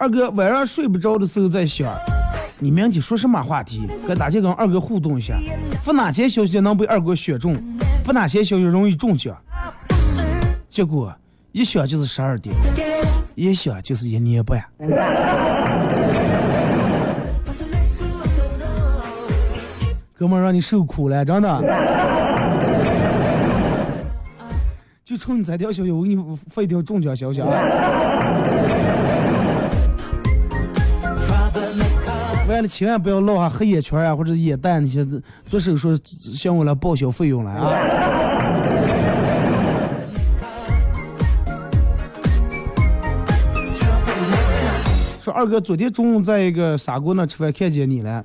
[0.00, 1.94] 二哥晚上睡不着的时候在想，
[2.58, 3.86] 你明天说什么话题？
[4.08, 5.38] 该咋去跟二哥互动一下？
[5.84, 7.54] 发哪些消息能被二哥选中？
[8.02, 9.36] 发哪些消息容易中奖？
[10.70, 11.14] 结果
[11.52, 12.56] 一想就是十二点，
[13.34, 14.64] 一想就是一年半。
[20.14, 21.62] 哥们让你受苦了，真的。
[25.04, 27.50] 就冲你这条消息，我给你发一条中奖消息啊！
[32.50, 35.06] 完了，千万不要落下黑眼圈啊，或者眼袋那些，
[35.46, 35.96] 做手术
[36.34, 37.70] 向我来报销费用来啊！
[45.22, 48.24] 说二哥，昨天中午在一个砂锅那吃饭，看见你了，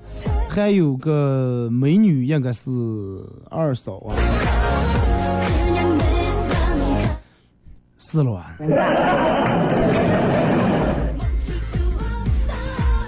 [0.50, 2.72] 还有个美女，应该是
[3.50, 4.16] 二嫂啊，
[8.00, 8.56] 是了啊。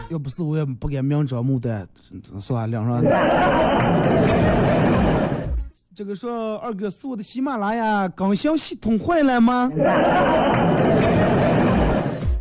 [0.10, 1.88] 要不是我也不敢明着目的，
[2.40, 2.66] 是吧？
[2.68, 3.04] 两上。
[5.96, 9.70] 这个说二哥是我的喜马拉雅更新系统坏了吗？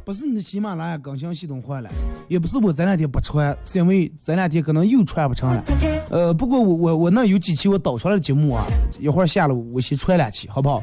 [0.04, 1.90] 不是你的喜马拉雅更新系统坏了，
[2.28, 5.64] 也不是我这两天不传，是因为这两天可能又传不成了。
[6.10, 8.64] 呃，不过我我我那有几期我导出来的节目啊，
[9.00, 10.80] 一会儿下了我先传两期，好不好？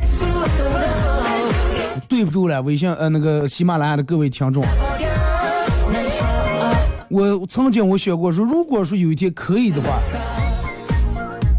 [2.09, 4.61] 对不住了，微信呃那个喜马拉雅的各位听众。
[7.14, 9.99] 我曾经我想过说，如果说有一天可以的话，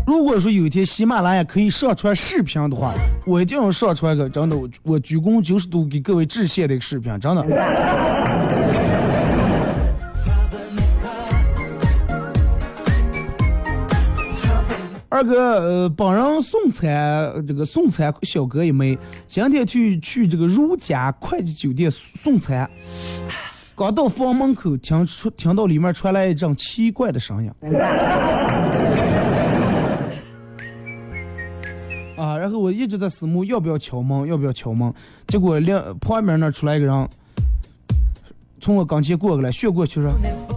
[0.05, 2.93] 如果说有一天喜马拉雅可以上传视频的话，
[3.25, 7.43] 我一定要上传个真的，我我鞠躬九十度给各位致谢的一个视频，真的。
[15.09, 18.99] 二哥，呃，帮人送餐，这个送餐小哥一枚，
[19.29, 22.69] 今天去去这个如家快捷酒店送餐。
[23.77, 27.51] 刚到房门口，听出听到里面传来一阵奇怪的声音。
[32.17, 34.95] 啊，然后我一直在思慕要不要敲门，要不要敲门。
[35.27, 37.09] 结果两旁边那出来一个人，
[38.61, 40.13] 从我跟前过过来，旋过去说：“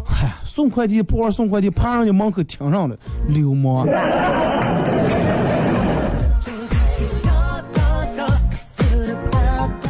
[0.06, 2.96] 嗨，送快递不玩送快递，爬上去门口停上了，
[3.30, 3.88] 流氓！”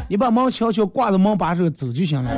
[0.09, 2.32] 你把门悄悄挂着门把手走就行了。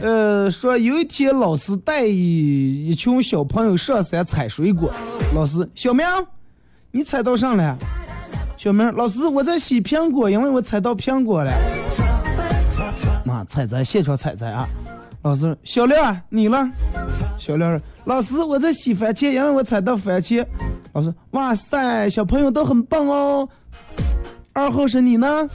[0.00, 4.90] 呃，说有一天老师带一一群小朋友上山采水果，
[5.34, 6.06] 老师小明，
[6.92, 7.76] 你采到啥了？
[8.56, 11.52] 小明，老师我在洗苹果，因为我采到苹果了。
[13.22, 14.66] 妈，采摘现场采摘啊！
[15.22, 16.70] 老师，小亮你呢？
[17.36, 20.42] 小亮，老师我在洗番茄，因为我采到番茄。
[20.92, 23.46] 老师，哇塞，小朋友都很棒哦，
[24.56, 25.46] 二号是你呢？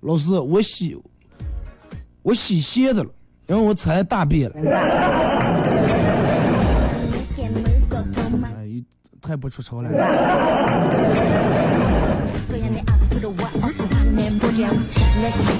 [0.00, 0.98] 老师，我洗
[2.22, 3.10] 我洗鞋的了，
[3.46, 4.56] 因为我踩大便了。
[8.56, 8.82] 哎，
[9.20, 9.90] 太不出丑了。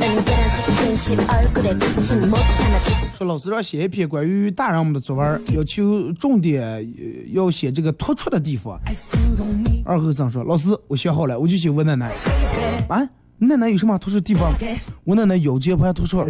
[0.00, 2.80] 은근한 스킨십 얼굴에 비친 못 참아
[3.14, 6.82] 说老师让写一篇关于大人们的作文，要求重点呃
[7.32, 8.80] 要写这个突出的地方。
[9.84, 12.10] 二后生说：“老师，我写好了，我就写我奶奶。
[12.88, 14.54] 啊，你奶奶有什么突出的地方？
[15.04, 16.22] 我奶奶腰间盘突出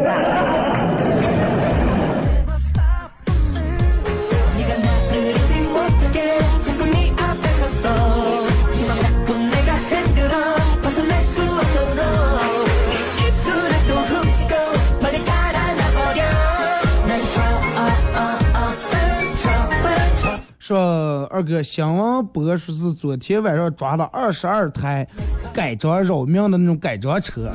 [20.66, 25.08] 说二哥，新闻播说是昨天晚上抓了二十二台
[25.54, 27.52] 改装扰民的那种改装车，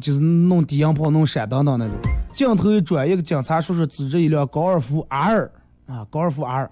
[0.00, 1.94] 就是弄低音炮、弄闪灯的那种。
[2.32, 5.50] 镜头一转，一个警察叔叔指着一辆高尔夫 R
[5.86, 6.70] 啊，高尔夫 R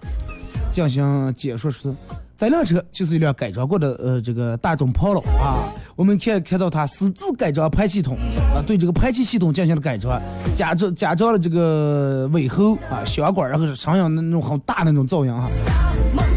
[0.71, 1.95] 进行解说，说
[2.41, 5.71] 这辆车就是一辆改装过的呃这个大众 Polo 啊。
[5.95, 8.17] 我们看看到它私自改装排气筒
[8.51, 10.19] 啊，对这个排气系统进行了改装，
[10.55, 15.47] 加装加装了这个尾喉啊、小管，然后是声音那种很大那种噪音哈、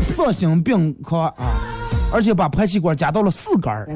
[0.02, 1.56] 丧心病狂啊！
[2.12, 3.88] 而且把排气管加到了四根儿。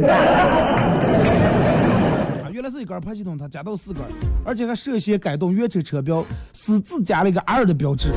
[2.43, 4.09] 啊，原来是一根排气筒，它加到四根儿，
[4.47, 8.15] 而且还涉嫌改动原车车标，私自加了一个 R 的标志。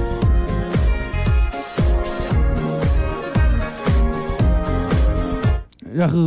[5.93, 6.17] 然后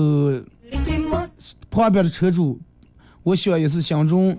[1.71, 2.59] 旁边的车主，
[3.23, 4.37] 我希也是想中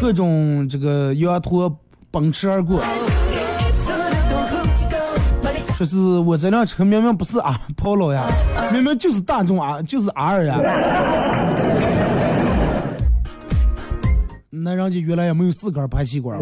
[0.00, 1.74] 各种这个羊驼
[2.10, 2.82] 奔驰而过。
[5.76, 8.26] 说是我这辆车明明不是啊 Polo 呀，
[8.72, 10.58] 明明就是大众啊，就是 R 呀。
[14.50, 16.36] 那人家原来也没有四根排气管，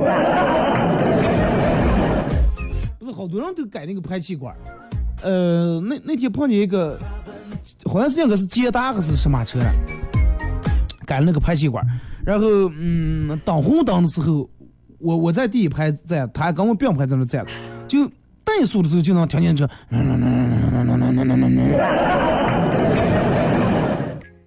[2.99, 4.57] 不是好多人都改那个排气管。
[5.23, 6.99] 呃，那那天碰见一个
[7.85, 9.73] 好像是应该是捷达还是什么车了，
[11.05, 11.87] 改了那个排气管。
[12.25, 14.49] 然后，嗯，等红灯的时候，
[14.99, 17.51] 我我在第一排站，他跟我并排在那站了，
[17.87, 18.01] 就
[18.45, 19.69] 怠速的时候就能听见车。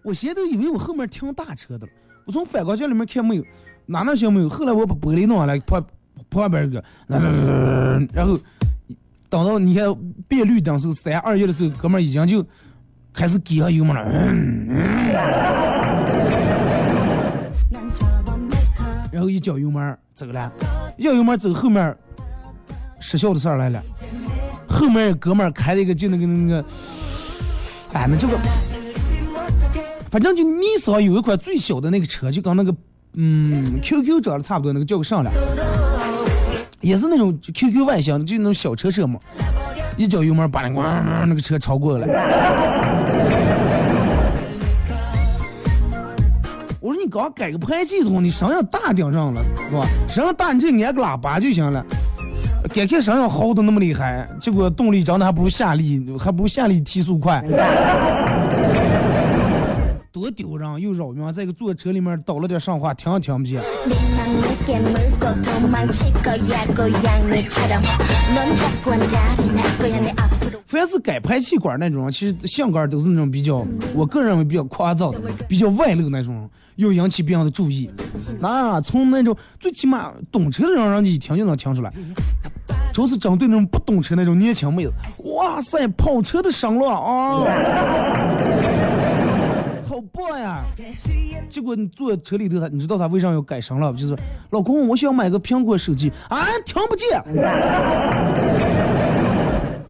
[0.04, 1.94] 我现在都以为我后面停大车的了，
[2.26, 3.44] 我从反光镜里面看没有，
[3.86, 4.50] 哪能行没有？
[4.50, 5.86] 后来我把玻璃弄下来，旁
[6.30, 7.22] 旁边一个，然
[8.28, 8.38] 后
[9.30, 9.86] 等到你看
[10.28, 12.46] 变绿灯时候三二一的时候，哥们儿已经就
[13.20, 14.02] 开始给上油门了。
[19.12, 20.50] 然后一脚油门走了，
[20.96, 21.94] 一脚油门走后面
[23.02, 23.84] 失效的事儿来了，
[24.70, 26.66] 后面哥们儿开了一个就那个那个，
[27.92, 28.40] 哎，那这个，
[30.10, 32.74] 反正就尼桑有一款最小的那个车，就跟那个
[33.16, 35.32] 嗯 QQ 长得差不多，那个叫个啥来，
[36.80, 39.20] 也是那种 QQ 外形，就那种小车车嘛，
[40.00, 40.82] 一脚油门把那个、
[41.26, 42.08] 那个车超过了。
[46.80, 49.86] 我说你刚改个排气筒，你声音大点上了，是吧？
[50.08, 51.86] 声音大你就按个喇叭就行了。
[52.74, 57.44] 改开声音吼的那么厉害，结果动力长得还不如夏利，还不如夏利提速快，
[60.12, 61.32] 多丢人，又扰民。
[61.32, 63.62] 在一个坐车里面，倒了点上话，听也听不见。
[70.66, 77.90] 凡是改排气管那种，其实性格都是那种比较我个人认为比较夸张的，比较外露那种，要引起别人的注意。
[78.40, 81.92] 那从那种最起码懂车的人，让你一听就能听出来，
[82.94, 84.94] 就是针对那种不懂车那种年轻妹子。
[85.36, 87.44] 哇塞，跑车的声浪啊。
[90.00, 90.64] 好棒呀！
[91.50, 93.92] 结果你坐车里头，他你知道他为啥要改声了？
[93.92, 94.16] 就是
[94.52, 97.06] 老公，我想买个苹果手机啊，听不见。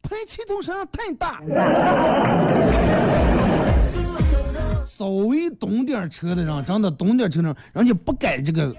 [0.01, 1.39] 排气筒声太大。
[4.84, 8.76] 稍微懂点车的人，真的懂点车的人，人家不改这个，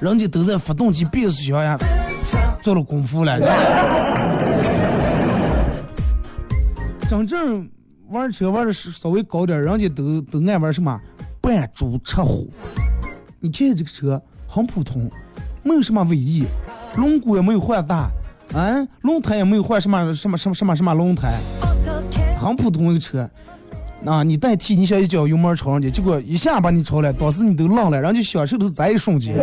[0.00, 1.76] 人家都在发动机、变速箱呀
[2.62, 3.38] 做了功夫了。
[7.06, 7.68] 真正
[8.10, 11.00] 玩车玩的稍微高点，人家都都爱玩什么
[11.40, 12.50] 扮猪吃虎。
[13.38, 15.08] 你看这个车很普通，
[15.62, 16.44] 没有什么尾翼，
[16.96, 18.10] 轮毂也没有换大，
[18.52, 21.38] 啊，轮胎也没有换什么什么什么什么什么轮胎，
[22.36, 23.30] 很普通一个车。
[24.04, 29.36] 啊，你代替你想一脚油门超上去，结果一下把你超了，当时你都愣了，人家享受的是这一瞬间，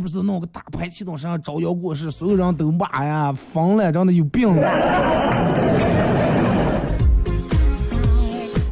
[0.00, 4.62] 不是弄个大排气筒，身上招摇过市，所有人都骂呀，疯了，真的有病了。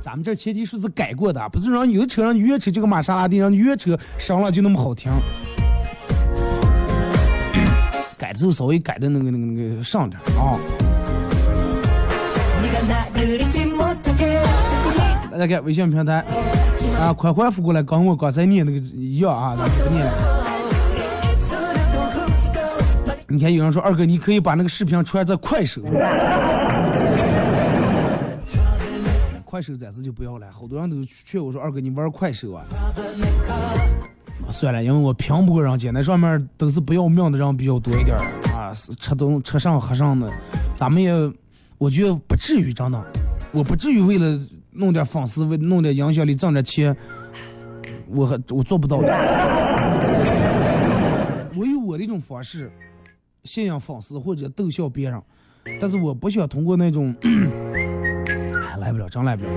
[0.02, 5.12] 咱们这前提是是改过的，不是让有的车让你越车就跟玛莎拉蒂，让你越车上了就那么好听。
[8.16, 10.56] 改之后稍微改的那个那个那个上点啊。
[15.30, 16.24] 大家看微信平台
[16.98, 20.47] 啊，快回复过来，跟我刚才念那个一样啊，不念了。
[23.30, 25.82] 你看有人说二哥，你可以把那个视频传在快手。
[29.44, 32.64] 快手暂时就不要了，好多人都劝我说二哥你玩快手啊。
[34.50, 38.16] 算了，因为我拼不过人家，那上面都是不要命的人比较多一点
[38.56, 40.32] 啊，吃东吃上喝上的，
[40.74, 41.12] 咱们也
[41.76, 43.04] 我觉得不至于真的，
[43.52, 46.96] 我不至于为了弄点粉丝，为弄点影响力挣点钱，
[48.08, 49.08] 我还我做不到的。
[51.54, 52.70] 我有我的一种方式，
[53.44, 55.22] 吸引粉丝或者逗笑别人，
[55.80, 59.50] 但是我不想通过那种， 哎，来不了，真来不了。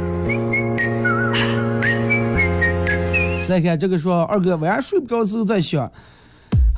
[3.48, 5.92] 再看这个说二哥晚上睡不着的时候在想，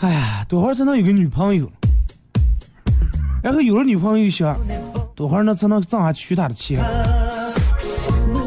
[0.01, 1.69] 哎呀，多会儿才能有个女朋友？
[3.43, 4.57] 然后有了女朋友想，
[5.13, 6.79] 多会儿呢才能挣下娶她的钱？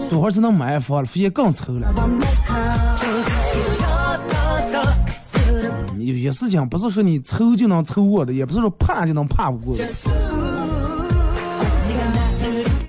[0.09, 1.05] 多会儿才能买房了？
[1.05, 1.93] 发现更愁了。
[6.07, 9.85] 有些事情不是说你凑就能凑过的，也不是说怕就能怕不过的。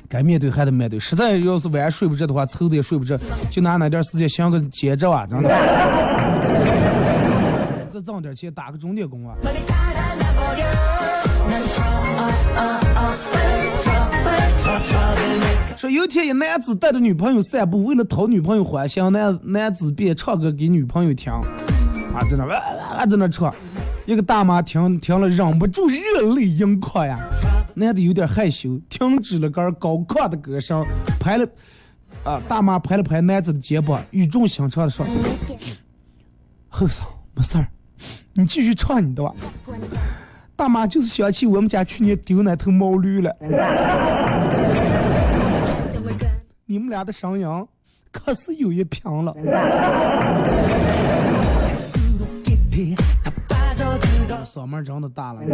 [0.08, 5.50] 该面对还得面对，实在要是晚上睡不着的话，凑的也睡不着，就拿那点时间想个接着啊，真的。
[7.90, 9.36] 再挣点钱，打个钟点工啊。
[15.76, 22.56] 说有天一男子带着女朋友散步，为了讨女朋友欢心，男男子便唱歌给女朋友听，啊，在那哇
[23.06, 23.54] 在那唱，
[24.06, 27.20] 一个大妈听听了忍不住热泪盈眶呀。
[27.76, 30.84] 男的有点害羞，停止了个高亢的歌声，
[31.20, 31.48] 拍了，
[32.24, 35.06] 啊，大妈拍了拍男子的肩膀，语重心长的说
[36.70, 37.68] ：“后生，没事儿，
[38.34, 39.32] 你继续唱你的吧。”
[40.56, 43.32] 大妈就是想起我们家去年丢那头毛驴了。
[46.66, 47.48] 你们俩的声音
[48.12, 49.36] 可是有一拼了。
[54.46, 55.42] 嗓门真的大了。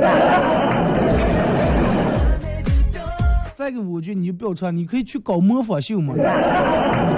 [3.55, 6.13] 再个五句你就不要唱，你可以去搞模仿秀嘛。
[6.21, 7.15] 啊，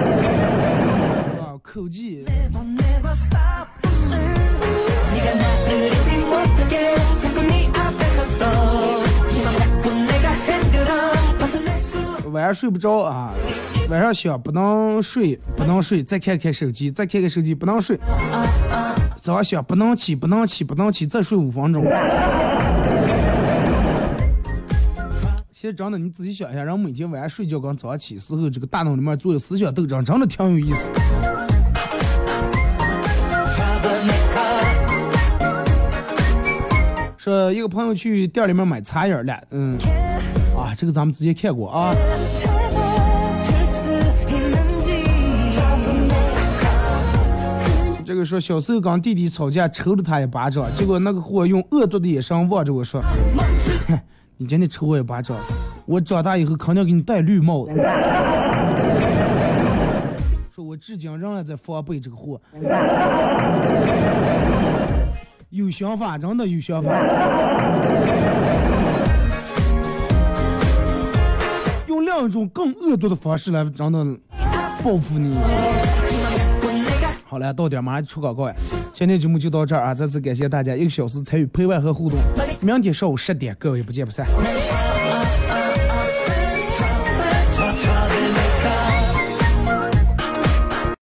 [1.63, 2.25] 口技。
[12.31, 13.33] 晚上睡不着啊，
[13.89, 17.97] 晚上想不能睡，不能睡，再看看手机，再看看手机，不能睡。
[19.25, 21.83] 早上想不能起，不能起，不能起，再睡五分钟。
[25.51, 30.87] 其实真的，你仔细想一下，人每天晚上睡觉跟早上起时候，这个大脑里面做的思想斗争，真的挺有意思。
[37.17, 39.75] 说一个朋友去店里面买茶叶了，嗯，
[40.55, 41.95] 啊，这个咱们之前看过啊。
[48.15, 53.03] 这个说小时候跟弟弟吵架，抽了他一巴掌，结果那个货用恶毒的眼神望着我说：“，
[54.39, 55.35] 你今天抽我一巴掌，
[55.85, 57.73] 我长大以后肯定给你戴绿帽子。
[60.49, 62.39] ”说我至今仍然在防备这个货，
[65.49, 66.89] 有想法，真的有想法，
[71.89, 74.05] 用另一种更恶毒的方式来真的
[74.81, 75.35] 报复你。
[77.35, 78.55] 好了，到点马上出广告呀！
[78.93, 79.93] 今天节目就到这儿啊！
[79.93, 82.17] 再次感谢大家一个小时参与陪伴和互动。
[82.61, 84.25] 明天上午十点，各位不见不散。